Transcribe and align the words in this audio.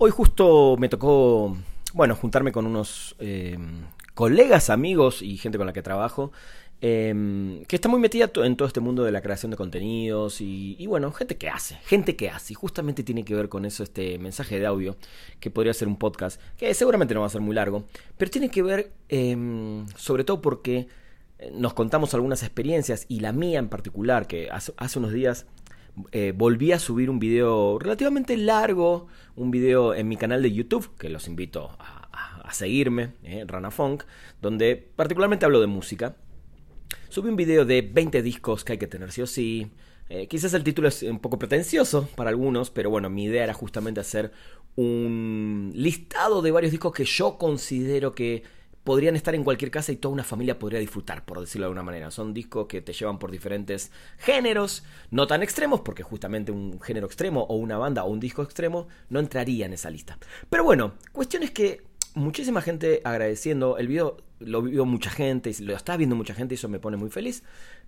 Hoy 0.00 0.12
justo 0.12 0.76
me 0.78 0.88
tocó, 0.88 1.56
bueno, 1.92 2.14
juntarme 2.14 2.52
con 2.52 2.66
unos 2.66 3.16
eh, 3.18 3.58
colegas, 4.14 4.70
amigos 4.70 5.22
y 5.22 5.36
gente 5.38 5.58
con 5.58 5.66
la 5.66 5.72
que 5.72 5.82
trabajo, 5.82 6.30
eh, 6.80 7.64
que 7.66 7.74
está 7.74 7.88
muy 7.88 7.98
metida 7.98 8.30
en 8.36 8.56
todo 8.56 8.68
este 8.68 8.78
mundo 8.78 9.02
de 9.02 9.10
la 9.10 9.22
creación 9.22 9.50
de 9.50 9.56
contenidos 9.56 10.40
y, 10.40 10.86
bueno, 10.86 11.10
gente 11.10 11.36
que 11.36 11.48
hace, 11.48 11.80
gente 11.84 12.14
que 12.14 12.30
hace. 12.30 12.52
Y 12.52 12.54
justamente 12.54 13.02
tiene 13.02 13.24
que 13.24 13.34
ver 13.34 13.48
con 13.48 13.64
eso 13.64 13.82
este 13.82 14.20
mensaje 14.20 14.60
de 14.60 14.66
audio, 14.66 14.96
que 15.40 15.50
podría 15.50 15.74
ser 15.74 15.88
un 15.88 15.96
podcast, 15.96 16.40
que 16.56 16.72
seguramente 16.74 17.12
no 17.14 17.22
va 17.22 17.26
a 17.26 17.30
ser 17.30 17.40
muy 17.40 17.56
largo, 17.56 17.82
pero 18.16 18.30
tiene 18.30 18.50
que 18.50 18.62
ver 18.62 18.92
eh, 19.08 19.84
sobre 19.96 20.22
todo 20.22 20.40
porque 20.40 20.86
nos 21.52 21.74
contamos 21.74 22.14
algunas 22.14 22.44
experiencias 22.44 23.04
y 23.08 23.18
la 23.18 23.32
mía 23.32 23.58
en 23.58 23.68
particular, 23.68 24.28
que 24.28 24.48
hace, 24.48 24.72
hace 24.76 25.00
unos 25.00 25.12
días 25.12 25.46
eh, 26.12 26.32
volví 26.36 26.72
a 26.72 26.78
subir 26.78 27.10
un 27.10 27.18
video 27.18 27.78
relativamente 27.78 28.36
largo, 28.36 29.06
un 29.36 29.50
video 29.50 29.94
en 29.94 30.08
mi 30.08 30.16
canal 30.16 30.42
de 30.42 30.52
YouTube, 30.52 30.96
que 30.98 31.08
los 31.08 31.28
invito 31.28 31.70
a, 31.78 32.52
seguirme, 32.52 33.12
eh, 33.24 33.44
Rana 33.46 33.70
Funk, 33.70 34.04
donde 34.40 34.76
particularmente 34.76 35.44
hablo 35.44 35.60
de 35.60 35.66
música. 35.66 36.16
Subí 37.10 37.28
un 37.28 37.36
video 37.36 37.66
de 37.66 37.82
20 37.82 38.22
discos 38.22 38.64
que 38.64 38.72
hay 38.72 38.78
que 38.78 38.86
tener 38.86 39.12
sí 39.12 39.20
o 39.20 39.26
sí. 39.26 39.70
Eh, 40.08 40.26
quizás 40.28 40.54
el 40.54 40.64
título 40.64 40.88
es 40.88 41.02
un 41.02 41.18
poco 41.18 41.38
pretencioso 41.38 42.08
para 42.16 42.30
algunos, 42.30 42.70
pero 42.70 42.88
bueno, 42.88 43.10
mi 43.10 43.24
idea 43.24 43.44
era 43.44 43.52
justamente 43.52 44.00
hacer 44.00 44.32
un 44.76 45.72
listado 45.74 46.40
de 46.40 46.50
varios 46.50 46.72
discos 46.72 46.94
que 46.94 47.04
yo 47.04 47.36
considero 47.36 48.14
que 48.14 48.44
podrían 48.88 49.16
estar 49.16 49.34
en 49.34 49.44
cualquier 49.44 49.70
casa 49.70 49.92
y 49.92 49.96
toda 49.96 50.14
una 50.14 50.24
familia 50.24 50.58
podría 50.58 50.80
disfrutar, 50.80 51.22
por 51.26 51.38
decirlo 51.40 51.64
de 51.64 51.66
alguna 51.66 51.82
manera. 51.82 52.10
Son 52.10 52.32
discos 52.32 52.68
que 52.68 52.80
te 52.80 52.94
llevan 52.94 53.18
por 53.18 53.30
diferentes 53.30 53.92
géneros, 54.16 54.82
no 55.10 55.26
tan 55.26 55.42
extremos, 55.42 55.82
porque 55.82 56.02
justamente 56.02 56.52
un 56.52 56.80
género 56.80 57.06
extremo 57.06 57.42
o 57.42 57.56
una 57.56 57.76
banda 57.76 58.04
o 58.04 58.08
un 58.08 58.18
disco 58.18 58.42
extremo 58.42 58.88
no 59.10 59.20
entraría 59.20 59.66
en 59.66 59.74
esa 59.74 59.90
lista. 59.90 60.16
Pero 60.48 60.64
bueno, 60.64 60.94
cuestión 61.12 61.42
es 61.42 61.50
que 61.50 61.82
muchísima 62.14 62.62
gente 62.62 63.02
agradeciendo, 63.04 63.76
el 63.76 63.88
video 63.88 64.16
lo 64.38 64.62
vio 64.62 64.86
mucha 64.86 65.10
gente, 65.10 65.54
lo 65.60 65.76
está 65.76 65.98
viendo 65.98 66.16
mucha 66.16 66.32
gente 66.32 66.54
y 66.54 66.56
eso 66.56 66.70
me 66.70 66.80
pone 66.80 66.96
muy 66.96 67.10
feliz, 67.10 67.42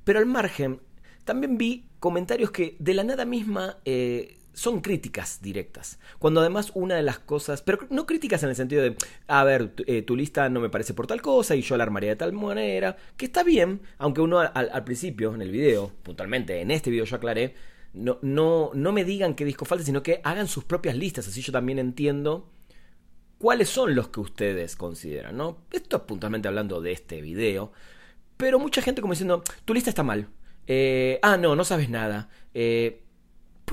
pero 0.04 0.18
al 0.18 0.26
margen 0.26 0.82
también 1.24 1.56
vi 1.56 1.86
comentarios 1.98 2.50
que 2.50 2.76
de 2.78 2.92
la 2.92 3.04
nada 3.04 3.24
misma... 3.24 3.78
Eh, 3.86 4.36
son 4.52 4.80
críticas 4.80 5.40
directas. 5.42 5.98
Cuando 6.18 6.40
además 6.40 6.72
una 6.74 6.96
de 6.96 7.02
las 7.02 7.18
cosas, 7.18 7.62
pero 7.62 7.86
no 7.90 8.06
críticas 8.06 8.42
en 8.42 8.50
el 8.50 8.56
sentido 8.56 8.82
de, 8.82 8.96
a 9.26 9.44
ver, 9.44 9.72
eh, 9.86 10.02
tu 10.02 10.16
lista 10.16 10.48
no 10.48 10.60
me 10.60 10.70
parece 10.70 10.94
por 10.94 11.06
tal 11.06 11.22
cosa 11.22 11.54
y 11.54 11.62
yo 11.62 11.76
la 11.76 11.84
armaría 11.84 12.10
de 12.10 12.16
tal 12.16 12.32
manera, 12.32 12.96
que 13.16 13.26
está 13.26 13.42
bien, 13.42 13.80
aunque 13.98 14.20
uno 14.20 14.40
al, 14.40 14.84
principio, 14.84 15.34
en 15.34 15.42
el 15.42 15.50
video, 15.50 15.92
puntualmente, 16.02 16.60
en 16.60 16.70
este 16.70 16.90
video 16.90 17.04
yo 17.04 17.16
aclaré, 17.16 17.54
no, 17.92 18.18
no, 18.22 18.70
no 18.74 18.92
me 18.92 19.04
digan 19.04 19.34
qué 19.34 19.44
disco 19.44 19.64
falta, 19.64 19.84
sino 19.84 20.02
que 20.02 20.20
hagan 20.24 20.48
sus 20.48 20.64
propias 20.64 20.96
listas, 20.96 21.26
así 21.26 21.42
yo 21.42 21.52
también 21.52 21.78
entiendo 21.78 22.50
cuáles 23.38 23.68
son 23.68 23.94
los 23.94 24.08
que 24.08 24.20
ustedes 24.20 24.76
consideran, 24.76 25.36
¿no? 25.36 25.64
Esto 25.72 25.96
es 25.96 26.02
puntualmente 26.02 26.48
hablando 26.48 26.80
de 26.80 26.92
este 26.92 27.20
video, 27.20 27.72
pero 28.36 28.58
mucha 28.58 28.82
gente 28.82 29.00
como 29.00 29.14
diciendo, 29.14 29.42
tu 29.64 29.74
lista 29.74 29.90
está 29.90 30.02
mal, 30.02 30.28
eh, 30.66 31.18
ah, 31.22 31.36
no, 31.36 31.56
no 31.56 31.64
sabes 31.64 31.88
nada, 31.90 32.28
eh, 32.54 33.02
¿por 33.09 33.09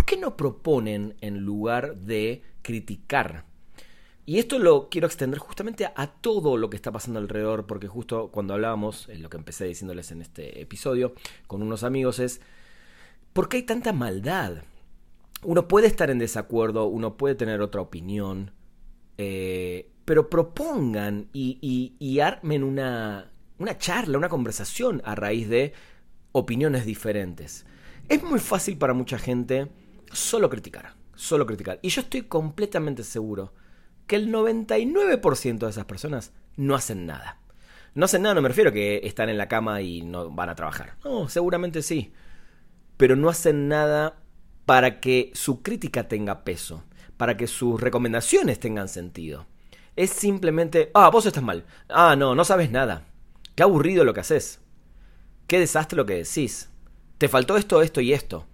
qué 0.08 0.18
no 0.18 0.38
proponen 0.38 1.16
en 1.22 1.42
lugar 1.42 1.98
de 1.98 2.42
criticar? 2.64 3.46
Y 4.26 4.40
esto 4.40 4.58
lo 4.58 4.90
quiero 4.90 5.06
extender 5.06 5.38
justamente 5.38 5.86
a, 5.86 6.08
todo 6.08 6.58
lo 6.58 6.70
que 6.70 6.78
está 6.78 6.92
pasando 6.92 7.20
alrededor, 7.20 7.68
porque 7.68 7.88
justo 7.88 8.30
cuando 8.32 8.54
hablábamos, 8.54 9.08
en 9.10 9.22
lo 9.22 9.30
que 9.30 9.38
empecé 9.38 9.66
diciéndoles 9.66 10.12
en 10.12 10.22
este 10.22 10.62
episodio, 10.62 11.14
con 11.46 11.62
unos 11.62 11.84
amigos, 11.84 12.20
es, 12.20 12.42
¿por 13.34 13.48
qué 13.50 13.58
hay 13.58 13.64
tanta 13.64 13.94
maldad? 13.94 14.64
Uno 15.44 15.68
puede 15.68 15.88
estar 15.88 16.10
en 16.10 16.20
desacuerdo, 16.20 16.88
uno 16.88 17.16
puede 17.18 17.36
tener 17.36 17.62
otra 17.62 17.82
opinión, 17.82 18.52
eh, 19.18 19.92
pero 20.06 20.30
propongan 20.30 21.28
y, 21.34 21.58
y, 21.62 21.96
y 22.06 22.22
armen 22.22 22.64
una, 22.64 23.32
una 23.60 23.78
charla, 23.78 24.18
una 24.18 24.30
conversación 24.30 25.02
a 25.06 25.16
raíz 25.16 25.50
de 25.50 25.74
opiniones 26.32 26.86
diferentes. 26.86 27.66
Es 28.10 28.24
muy 28.24 28.40
fácil 28.40 28.78
para 28.78 28.94
mucha 28.94 29.18
gente 29.18 29.68
solo 30.12 30.50
criticar, 30.50 30.94
solo 31.16 31.46
criticar. 31.46 31.80
Y 31.82 31.90
yo 31.90 32.02
estoy 32.02 32.24
completamente 32.24 33.04
seguro 33.04 33.54
que 34.06 34.16
el 34.16 34.32
99% 34.32 35.58
de 35.60 35.70
esas 35.70 35.86
personas 35.86 36.32
no 36.56 36.76
hacen 36.76 37.06
nada. 37.06 37.40
No 37.94 38.06
hacen 38.06 38.22
nada, 38.22 38.36
no 38.36 38.42
me 38.42 38.50
refiero 38.50 38.70
a 38.70 38.74
que 38.74 39.02
están 39.04 39.30
en 39.30 39.38
la 39.38 39.48
cama 39.48 39.82
y 39.82 40.02
no 40.02 40.30
van 40.30 40.50
a 40.50 40.56
trabajar. 40.56 40.96
No, 41.04 41.30
seguramente 41.30 41.82
sí. 41.82 42.14
Pero 42.96 43.16
no 43.16 43.30
hacen 43.30 43.68
nada 43.68 44.20
para 44.66 45.00
que 45.00 45.32
su 45.34 45.62
crítica 45.62 46.08
tenga 46.08 46.44
peso, 46.44 46.84
para 47.18 47.38
que 47.38 47.48
sus 47.48 47.80
recomendaciones 47.82 48.60
tengan 48.60 48.88
sentido. 48.88 49.48
Es 49.96 50.12
simplemente, 50.12 50.92
ah, 50.94 51.10
vos 51.10 51.26
estás 51.26 51.44
mal. 51.44 51.66
Ah, 51.90 52.16
no, 52.16 52.36
no 52.36 52.46
sabes 52.46 52.72
nada. 52.72 53.06
Qué 53.56 53.64
aburrido 53.64 54.04
lo 54.04 54.14
que 54.14 54.20
haces. 54.20 54.62
Qué 55.48 55.60
desastre 55.60 55.98
lo 55.98 56.06
que 56.06 56.24
decís. 56.24 56.70
Te 57.18 57.28
faltó 57.28 57.58
esto, 57.58 57.82
esto 57.82 58.02
y 58.02 58.14
esto 58.14 58.46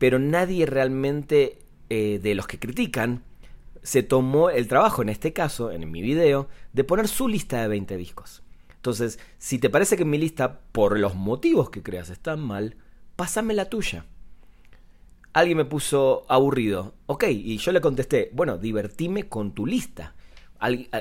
pero 0.00 0.18
nadie 0.18 0.64
realmente 0.64 1.58
eh, 1.90 2.20
de 2.22 2.34
los 2.34 2.46
que 2.46 2.58
critican 2.58 3.22
se 3.82 4.02
tomó 4.02 4.48
el 4.48 4.66
trabajo, 4.66 5.02
en 5.02 5.10
este 5.10 5.34
caso, 5.34 5.70
en 5.70 5.90
mi 5.90 6.00
video, 6.00 6.48
de 6.72 6.84
poner 6.84 7.06
su 7.06 7.28
lista 7.28 7.60
de 7.60 7.68
20 7.68 7.98
discos. 7.98 8.42
Entonces, 8.76 9.18
si 9.36 9.58
te 9.58 9.68
parece 9.68 9.98
que 9.98 10.06
mi 10.06 10.16
lista, 10.16 10.60
por 10.72 10.98
los 10.98 11.14
motivos 11.14 11.68
que 11.68 11.82
creas, 11.82 12.08
está 12.08 12.34
mal, 12.36 12.76
pásame 13.14 13.52
la 13.52 13.66
tuya. 13.66 14.06
Alguien 15.34 15.58
me 15.58 15.66
puso 15.66 16.24
aburrido. 16.30 16.94
Ok, 17.04 17.24
y 17.28 17.58
yo 17.58 17.70
le 17.70 17.82
contesté, 17.82 18.30
bueno, 18.32 18.56
divertime 18.56 19.28
con 19.28 19.52
tu 19.52 19.66
lista. 19.66 20.14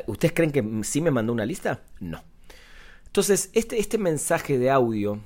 ¿Ustedes 0.08 0.34
creen 0.34 0.52
que 0.52 0.84
sí 0.84 1.00
me 1.00 1.12
mandó 1.12 1.32
una 1.32 1.46
lista? 1.46 1.84
No. 2.02 2.22
Entonces, 3.06 3.50
este, 3.54 3.80
este 3.80 3.98
mensaje 3.98 4.58
de 4.58 4.70
audio 4.70 5.22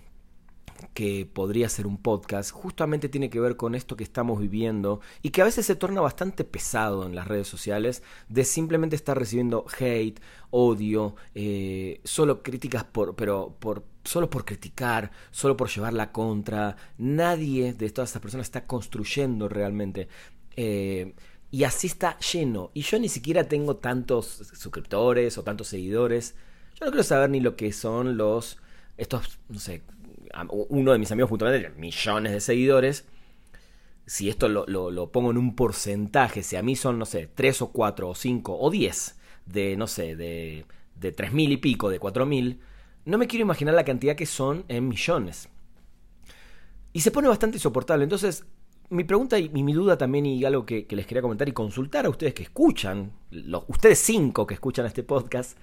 que 0.94 1.26
podría 1.32 1.70
ser 1.70 1.88
un 1.88 1.98
podcast, 1.98 2.52
justamente 2.52 3.10
tiene 3.10 3.30
que 3.30 3.40
ver 3.40 3.56
con 3.56 3.76
esto 3.76 3.96
que 3.96 4.04
estamos 4.04 4.40
viviendo 4.40 5.02
y 5.22 5.32
que 5.32 5.42
a 5.42 5.46
veces 5.46 5.66
se 5.66 5.76
torna 5.76 6.02
bastante 6.02 6.44
pesado 6.44 7.06
en 7.06 7.16
las 7.16 7.28
redes 7.28 7.48
sociales 7.48 8.04
de 8.30 8.46
simplemente 8.46 8.96
estar 8.96 9.18
recibiendo 9.18 9.66
hate, 9.80 10.20
odio, 10.52 11.16
eh, 11.36 12.02
solo 12.04 12.44
críticas 12.44 12.84
por, 12.84 13.16
pero 13.16 13.56
por, 13.60 13.84
solo 14.04 14.30
por 14.30 14.46
criticar, 14.46 15.12
solo 15.32 15.58
por 15.58 15.70
llevar 15.70 15.94
la 15.94 16.12
contra. 16.12 16.76
Nadie 16.98 17.74
de 17.74 17.90
todas 17.90 18.10
estas 18.10 18.22
personas 18.22 18.48
está 18.48 18.66
construyendo 18.68 19.50
realmente. 19.50 20.08
Eh, 20.56 21.14
y 21.50 21.66
así 21.66 21.88
está 21.88 22.18
lleno. 22.20 22.72
Y 22.74 22.82
yo 22.82 23.00
ni 23.00 23.10
siquiera 23.10 23.48
tengo 23.48 23.78
tantos 23.78 24.26
suscriptores 24.54 25.38
o 25.38 25.44
tantos 25.44 25.68
seguidores. 25.68 26.36
Yo 26.80 26.86
no 26.86 26.92
quiero 26.92 27.04
saber 27.04 27.30
ni 27.30 27.40
lo 27.40 27.56
que 27.56 27.72
son 27.72 28.18
los 28.18 28.58
estos, 28.98 29.40
no 29.50 29.60
sé, 29.60 29.82
uno 30.50 30.92
de 30.92 31.00
mis 31.00 31.12
amigos 31.12 31.30
puntualmente, 31.30 31.70
millones 31.80 32.32
de 32.32 32.40
seguidores, 32.42 33.06
si 34.06 34.30
esto 34.30 34.50
lo, 34.50 35.12
pongo 35.12 35.32
en 35.32 35.38
un 35.38 35.56
porcentaje, 35.56 36.44
si 36.44 36.56
a 36.56 36.64
mí 36.64 36.76
son, 36.76 37.00
no 37.00 37.06
sé, 37.06 37.30
3 37.34 37.62
o 37.62 37.72
4 37.72 38.10
o 38.10 38.16
5 38.16 38.58
o 38.60 38.70
10 38.70 39.20
de, 39.46 39.78
no 39.78 39.88
sé, 39.88 40.16
de, 40.16 40.66
de 40.96 41.16
3.000 41.16 41.52
y 41.52 41.58
pico, 41.58 41.90
de 41.90 42.00
4.000, 42.00 42.60
no 43.06 43.18
me 43.18 43.28
quiero 43.28 43.44
imaginar 43.44 43.74
la 43.76 43.86
cantidad 43.86 44.16
que 44.16 44.26
son 44.26 44.66
en 44.68 44.88
millones. 44.88 45.50
Y 46.92 47.02
se 47.02 47.12
pone 47.12 47.28
bastante 47.28 47.58
insoportable. 47.58 48.04
Entonces, 48.04 48.46
mi 48.90 49.04
pregunta 49.04 49.40
y 49.40 49.50
mi 49.50 49.74
duda 49.74 49.98
también 49.98 50.26
y 50.26 50.44
algo 50.46 50.66
que, 50.66 50.86
que 50.86 50.96
les 50.96 51.08
quería 51.08 51.22
comentar 51.22 51.50
y 51.50 51.54
consultar 51.54 52.06
a 52.06 52.10
ustedes 52.10 52.34
que 52.34 52.44
escuchan, 52.44 53.12
los, 53.32 53.64
ustedes 53.68 54.00
cinco 54.00 54.46
que 54.46 54.54
escuchan 54.54 54.86
este 54.86 55.04
podcast, 55.04 55.58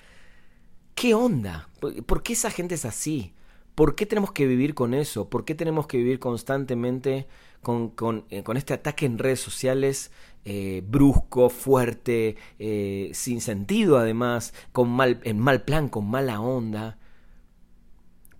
¿qué 0.95 1.15
onda? 1.15 1.69
¿Por 2.07 2.23
qué 2.23 2.33
esa 2.33 2.51
gente 2.51 2.75
es 2.75 2.85
así? 2.85 3.33
¿Por 3.81 3.95
qué 3.95 4.05
tenemos 4.05 4.33
que 4.33 4.47
vivir 4.47 4.75
con 4.75 4.93
eso? 4.93 5.31
¿Por 5.31 5.47
qué 5.47 5.55
tenemos 5.55 5.87
que 5.87 5.97
vivir 5.97 6.19
constantemente 6.19 7.27
con, 7.63 7.89
con, 7.89 8.27
eh, 8.29 8.45
este 8.55 8.75
ataque 8.75 9.07
en 9.07 9.17
redes 9.17 9.41
sociales 9.41 10.11
eh, 10.45 10.83
brusco, 10.87 11.49
fuerte, 11.49 12.37
eh, 12.59 13.11
sin 13.15 13.41
sentido 13.41 13.97
además, 13.97 14.53
con 14.73 14.91
mal, 14.91 15.23
en 15.25 15.39
mal 15.39 15.63
plan, 15.63 15.89
con 15.89 16.11
mala 16.11 16.43
onda? 16.43 16.99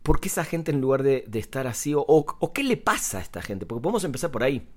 ¿Por 0.03 0.21
qué 0.21 0.29
esa 0.29 0.45
gente 0.45 0.73
en 0.73 0.83
lugar 0.83 1.03
de, 1.03 1.25
de 1.27 1.39
estar 1.39 1.67
así? 1.67 1.95
O, 1.95 2.05
¿O 2.07 2.53
qué 2.53 2.63
le 2.63 2.77
pasa 2.77 3.17
a 3.17 3.23
esta 3.23 3.41
gente? 3.41 3.65
Porque 3.65 3.83
podemos 3.83 4.05
empezar 4.05 4.31
por 4.31 4.43
ahí. 4.43 4.69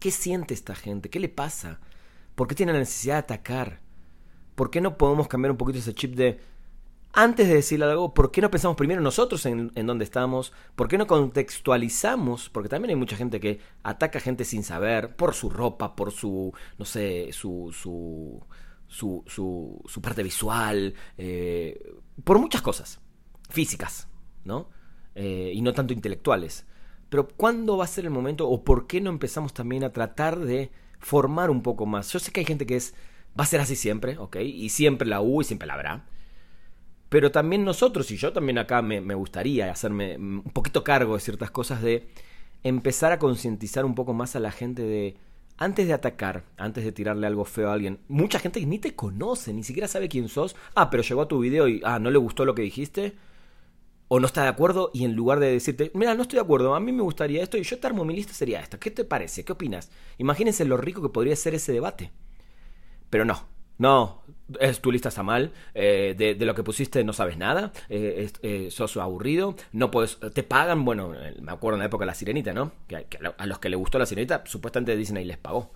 ¿Qué 0.00 0.10
siente 0.10 0.54
esta 0.54 0.74
gente? 0.74 1.08
¿Qué 1.08 1.20
le 1.20 1.28
pasa? 1.28 1.78
¿Por 2.34 2.48
qué 2.48 2.56
tiene 2.56 2.72
la 2.72 2.80
necesidad 2.80 3.14
de 3.14 3.34
atacar? 3.34 3.80
¿Por 4.56 4.70
qué 4.70 4.80
no 4.80 4.98
podemos 4.98 5.28
cambiar 5.28 5.52
un 5.52 5.56
poquito 5.56 5.78
ese 5.78 5.94
chip 5.94 6.16
de 6.16 6.40
antes 7.12 7.48
de 7.48 7.54
decirle 7.54 7.86
algo, 7.86 8.14
¿por 8.14 8.30
qué 8.30 8.40
no 8.40 8.50
pensamos 8.50 8.76
primero 8.76 9.00
nosotros 9.00 9.44
en, 9.46 9.70
dónde 9.74 10.04
estamos? 10.04 10.52
¿Por 10.74 10.88
qué 10.88 10.98
no 10.98 11.06
contextualizamos? 11.06 12.48
Porque 12.50 12.68
también 12.68 12.90
hay 12.90 12.96
mucha 12.96 13.16
gente 13.16 13.40
que 13.40 13.60
ataca 13.82 14.18
a 14.18 14.22
gente 14.22 14.44
sin 14.44 14.62
saber, 14.62 15.14
por 15.16 15.34
su 15.34 15.50
ropa, 15.50 15.94
por 15.94 16.12
su, 16.12 16.52
no 16.78 16.84
sé, 16.84 17.30
su, 17.32 17.70
su, 17.72 18.44
su, 18.88 20.00
parte 20.02 20.22
visual, 20.22 20.94
eh, 21.18 21.94
por 22.24 22.38
muchas 22.38 22.62
cosas, 22.62 23.00
físicas, 23.50 24.08
¿no? 24.44 24.68
Eh, 25.14 25.52
y 25.54 25.60
no 25.60 25.72
tanto 25.72 25.92
intelectuales. 25.92 26.66
Pero 27.08 27.28
¿cuándo 27.28 27.76
va 27.76 27.84
a 27.84 27.88
ser 27.88 28.04
el 28.04 28.10
momento 28.10 28.48
o 28.48 28.64
por 28.64 28.86
qué 28.86 29.00
no 29.02 29.10
empezamos 29.10 29.52
también 29.52 29.84
a 29.84 29.92
tratar 29.92 30.38
de 30.38 30.72
formar 31.02 31.50
un 31.50 31.62
poco 31.62 31.84
más. 31.84 32.10
Yo 32.12 32.18
sé 32.18 32.32
que 32.32 32.40
hay 32.40 32.46
gente 32.46 32.64
que 32.64 32.76
es, 32.76 32.94
va 33.38 33.44
a 33.44 33.46
ser 33.46 33.60
así 33.60 33.76
siempre, 33.76 34.16
¿ok? 34.18 34.36
Y 34.36 34.70
siempre 34.70 35.06
la 35.06 35.20
hubo 35.20 35.42
y 35.42 35.44
siempre 35.44 35.66
la 35.66 35.74
habrá. 35.74 36.06
Pero 37.12 37.30
también 37.30 37.62
nosotros, 37.62 38.10
y 38.10 38.16
yo 38.16 38.32
también 38.32 38.56
acá 38.56 38.80
me, 38.80 39.14
gustaría 39.14 39.70
hacerme 39.70 40.16
un 40.16 40.50
poquito 40.54 40.82
cargo 40.82 41.12
de 41.12 41.20
ciertas 41.20 41.50
cosas, 41.50 41.82
de 41.82 42.08
empezar 42.62 43.12
a 43.12 43.18
concientizar 43.18 43.84
un 43.84 43.94
poco 43.94 44.14
más 44.14 44.34
a 44.34 44.40
la 44.40 44.50
gente 44.50 44.80
de, 44.80 45.18
antes 45.58 45.86
de 45.86 45.92
atacar, 45.92 46.44
antes 46.56 46.84
de 46.84 46.90
tirarle 46.90 47.26
algo 47.26 47.44
feo 47.44 47.68
a 47.68 47.74
alguien, 47.74 47.98
mucha 48.08 48.38
gente 48.38 48.64
ni 48.64 48.78
te 48.78 48.96
conoce, 48.96 49.52
ni 49.52 49.62
siquiera 49.62 49.88
sabe 49.88 50.08
quién 50.08 50.30
sos. 50.30 50.56
Ah, 50.74 50.88
pero 50.88 51.02
llegó 51.02 51.20
a 51.20 51.28
tu 51.28 51.38
video 51.38 51.68
y, 51.68 51.82
ah, 51.84 51.98
no 51.98 52.10
le 52.10 52.16
gustó 52.16 52.46
lo 52.46 52.54
que 52.54 52.62
dijiste 52.62 53.12
o 54.08 54.18
no 54.18 54.26
está 54.26 54.44
de 54.44 54.48
acuerdo 54.48 54.90
y 54.94 55.04
en 55.04 55.12
lugar 55.12 55.38
de 55.38 55.52
decirte, 55.52 55.90
mira, 55.92 56.14
no 56.14 56.22
estoy 56.22 56.38
de 56.38 56.44
acuerdo, 56.44 56.74
a 56.74 56.80
mí 56.80 56.92
me 56.92 57.02
gustaría 57.02 57.42
esto 57.42 57.58
y 57.58 57.62
yo 57.62 57.78
te 57.78 57.86
armo 57.86 58.06
mi 58.06 58.16
lista 58.16 58.32
sería 58.32 58.60
esta, 58.60 58.78
¿qué 58.78 58.90
te 58.90 59.04
parece? 59.04 59.44
¿Qué 59.44 59.52
opinas? 59.52 59.90
Imagínense 60.16 60.64
lo 60.64 60.78
rico 60.78 61.02
que 61.02 61.10
podría 61.10 61.36
ser 61.36 61.54
ese 61.54 61.72
debate. 61.72 62.10
Pero 63.10 63.26
no, 63.26 63.51
no, 63.78 64.22
es, 64.60 64.80
tu 64.80 64.92
lista 64.92 65.08
está 65.08 65.22
mal, 65.22 65.52
eh, 65.74 66.14
de, 66.16 66.44
lo 66.44 66.54
que 66.54 66.62
pusiste 66.62 67.02
no 67.04 67.12
sabes 67.12 67.36
nada, 67.36 67.72
eh, 67.88 68.30
eh, 68.42 68.68
sos 68.70 68.96
aburrido, 68.96 69.56
no 69.72 69.90
puedes, 69.90 70.18
te 70.32 70.42
pagan, 70.42 70.84
bueno, 70.84 71.12
me 71.40 71.52
acuerdo 71.52 71.76
en 71.76 71.80
la 71.80 71.86
época 71.86 72.02
de 72.02 72.06
la 72.06 72.14
sirenita, 72.14 72.52
¿no? 72.52 72.72
Que, 72.86 73.06
a 73.36 73.46
los 73.46 73.58
que 73.58 73.68
le 73.68 73.76
gustó 73.76 73.98
la 73.98 74.06
sirenita, 74.06 74.42
supuestamente 74.46 74.96
Disney 74.96 75.24
les 75.24 75.38
pagó. 75.38 75.72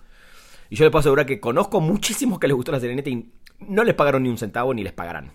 Y 0.69 0.75
yo 0.75 0.85
le 0.85 0.91
puedo 0.91 0.99
asegurar 0.99 1.25
que 1.25 1.39
conozco 1.39 1.79
muchísimos 1.79 2.39
que 2.39 2.47
les 2.47 2.55
gustó 2.55 2.71
la 2.71 2.79
sirenita 2.79 3.09
y 3.09 3.31
no 3.59 3.83
les 3.83 3.95
pagaron 3.95 4.23
ni 4.23 4.29
un 4.29 4.37
centavo 4.37 4.73
ni 4.73 4.83
les 4.83 4.93
pagarán. 4.93 5.33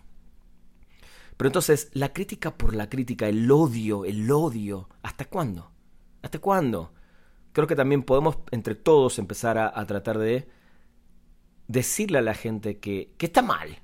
Pero 1.36 1.48
entonces, 1.48 1.90
la 1.94 2.12
crítica 2.12 2.56
por 2.56 2.74
la 2.74 2.88
crítica, 2.88 3.28
el 3.28 3.50
odio, 3.50 4.04
el 4.04 4.30
odio, 4.30 4.88
¿hasta 5.02 5.24
cuándo? 5.24 5.72
¿Hasta 6.22 6.38
cuándo? 6.38 6.92
Creo 7.52 7.66
que 7.66 7.76
también 7.76 8.02
podemos 8.02 8.38
entre 8.50 8.74
todos 8.74 9.18
empezar 9.18 9.58
a, 9.58 9.86
tratar 9.86 10.18
de 10.18 10.48
decirle 11.72 12.18
a 12.18 12.22
la 12.22 12.34
gente 12.34 12.78
que, 12.78 13.12
que 13.16 13.26
está 13.26 13.42
mal. 13.42 13.80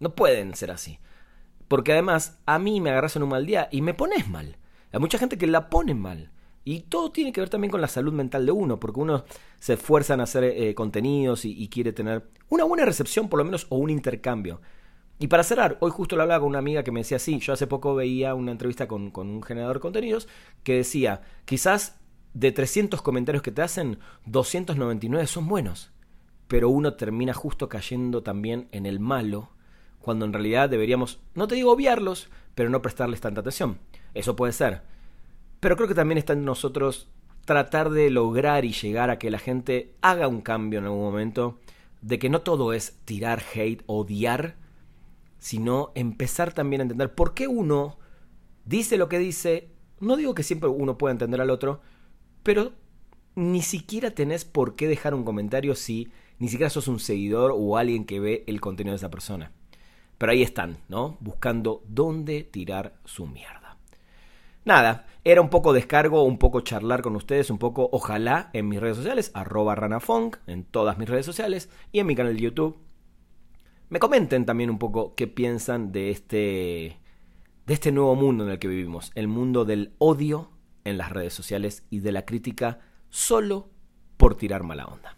No 0.00 0.14
pueden 0.14 0.54
ser 0.54 0.70
así. 0.70 0.98
Porque 1.68 1.92
además, 1.92 2.38
a 2.46 2.58
mí 2.58 2.80
me 2.80 2.90
agarras 2.90 3.16
en 3.16 3.22
un 3.22 3.30
mal 3.30 3.46
día 3.46 3.68
y 3.70 3.82
me 3.82 3.94
pones 3.94 4.28
mal. 4.28 4.56
Hay 4.92 5.00
mucha 5.00 5.18
gente 5.18 5.38
que 5.38 5.46
la 5.46 5.68
pone 5.68 5.94
mal. 5.94 6.30
Y 6.64 6.80
todo 6.80 7.12
tiene 7.12 7.32
que 7.32 7.40
ver 7.40 7.48
también 7.48 7.70
con 7.70 7.80
la 7.80 7.86
salud 7.86 8.12
mental 8.12 8.44
de 8.44 8.50
uno, 8.50 8.80
porque 8.80 8.98
uno 8.98 9.24
se 9.60 9.74
esfuerza 9.74 10.14
en 10.14 10.20
hacer 10.20 10.42
eh, 10.42 10.74
contenidos 10.74 11.44
y, 11.44 11.68
quiere 11.68 11.92
tener 11.92 12.28
una 12.48 12.64
buena 12.64 12.84
recepción, 12.84 13.28
por 13.28 13.38
lo 13.38 13.44
menos, 13.44 13.68
o 13.68 13.76
un 13.76 13.88
intercambio. 13.88 14.60
Y 15.20 15.28
para 15.28 15.44
cerrar, 15.44 15.78
hoy 15.80 15.92
justo 15.92 16.16
lo 16.16 16.22
hablaba 16.22 16.40
con 16.40 16.48
una 16.48 16.58
amiga 16.58 16.82
que 16.82 16.90
me 16.90 17.00
decía, 17.00 17.20
sí, 17.20 17.38
yo 17.38 17.52
hace 17.52 17.68
poco 17.68 17.94
veía 17.94 18.34
una 18.34 18.50
entrevista 18.50 18.88
con, 18.88 19.12
un 19.14 19.42
generador 19.44 19.76
de 19.76 19.80
contenidos 19.80 20.28
que 20.64 20.74
decía, 20.74 21.22
quizás 21.44 22.00
de 22.34 22.50
300 22.50 23.00
comentarios 23.00 23.42
que 23.42 23.52
te 23.52 23.62
hacen, 23.62 24.00
299 24.24 25.28
son 25.28 25.46
buenos, 25.46 25.92
pero 26.48 26.68
uno 26.68 26.94
termina 26.94 27.34
justo 27.34 27.68
cayendo 27.68 28.22
también 28.22 28.68
en 28.72 28.86
el 28.86 29.00
malo, 29.00 29.50
cuando 30.00 30.24
en 30.24 30.32
realidad 30.32 30.70
deberíamos, 30.70 31.20
no 31.34 31.48
te 31.48 31.56
digo 31.56 31.72
obviarlos, 31.72 32.28
pero 32.54 32.70
no 32.70 32.82
prestarles 32.82 33.20
tanta 33.20 33.40
atención. 33.40 33.78
Eso 34.14 34.36
puede 34.36 34.52
ser. 34.52 34.82
Pero 35.60 35.76
creo 35.76 35.88
que 35.88 35.94
también 35.94 36.18
está 36.18 36.32
en 36.32 36.44
nosotros 36.44 37.08
tratar 37.44 37.90
de 37.90 38.10
lograr 38.10 38.64
y 38.64 38.72
llegar 38.72 39.10
a 39.10 39.18
que 39.18 39.30
la 39.30 39.38
gente 39.38 39.94
haga 40.02 40.28
un 40.28 40.42
cambio 40.42 40.78
en 40.78 40.84
algún 40.84 41.00
momento, 41.00 41.58
de 42.02 42.18
que 42.18 42.28
no 42.28 42.42
todo 42.42 42.72
es 42.72 42.98
tirar 43.04 43.42
hate, 43.54 43.82
odiar, 43.86 44.56
sino 45.38 45.92
empezar 45.94 46.52
también 46.52 46.80
a 46.80 46.84
entender 46.84 47.14
por 47.14 47.34
qué 47.34 47.48
uno 47.48 47.98
dice 48.64 48.96
lo 48.96 49.08
que 49.08 49.18
dice. 49.18 49.70
No 50.00 50.16
digo 50.16 50.34
que 50.34 50.42
siempre 50.42 50.68
uno 50.68 50.98
pueda 50.98 51.12
entender 51.12 51.40
al 51.40 51.50
otro, 51.50 51.80
pero 52.42 52.72
ni 53.34 53.62
siquiera 53.62 54.10
tenés 54.10 54.44
por 54.44 54.74
qué 54.74 54.88
dejar 54.88 55.14
un 55.14 55.24
comentario 55.24 55.74
si 55.74 56.10
ni 56.38 56.48
siquiera 56.48 56.70
sos 56.70 56.88
un 56.88 57.00
seguidor 57.00 57.52
o 57.54 57.76
alguien 57.76 58.04
que 58.04 58.20
ve 58.20 58.44
el 58.46 58.60
contenido 58.60 58.92
de 58.92 58.96
esa 58.96 59.10
persona. 59.10 59.52
Pero 60.18 60.32
ahí 60.32 60.42
están, 60.42 60.78
¿no? 60.88 61.16
Buscando 61.20 61.82
dónde 61.88 62.42
tirar 62.42 62.98
su 63.04 63.26
mierda. 63.26 63.76
Nada, 64.64 65.06
era 65.22 65.40
un 65.40 65.48
poco 65.48 65.72
descargo, 65.72 66.24
un 66.24 66.38
poco 66.38 66.60
charlar 66.60 67.02
con 67.02 67.14
ustedes, 67.14 67.50
un 67.50 67.58
poco 67.58 67.88
ojalá 67.92 68.50
en 68.52 68.68
mis 68.68 68.80
redes 68.80 68.96
sociales, 68.96 69.30
arroba 69.34 69.74
ranafunk, 69.74 70.38
en 70.46 70.64
todas 70.64 70.98
mis 70.98 71.08
redes 71.08 71.26
sociales 71.26 71.68
y 71.92 72.00
en 72.00 72.06
mi 72.06 72.16
canal 72.16 72.34
de 72.34 72.42
YouTube, 72.42 72.78
me 73.88 74.00
comenten 74.00 74.44
también 74.44 74.70
un 74.70 74.78
poco 74.78 75.14
qué 75.14 75.28
piensan 75.28 75.92
de 75.92 76.10
este, 76.10 76.98
de 77.66 77.74
este 77.74 77.92
nuevo 77.92 78.16
mundo 78.16 78.44
en 78.44 78.50
el 78.50 78.58
que 78.58 78.66
vivimos, 78.66 79.12
el 79.14 79.28
mundo 79.28 79.64
del 79.64 79.94
odio 79.98 80.50
en 80.84 80.98
las 80.98 81.10
redes 81.10 81.34
sociales 81.34 81.86
y 81.88 82.00
de 82.00 82.10
la 82.10 82.24
crítica 82.24 82.80
solo 83.10 83.70
por 84.16 84.36
tirar 84.36 84.64
mala 84.64 84.86
onda. 84.86 85.15